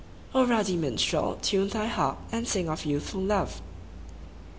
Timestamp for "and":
2.31-2.47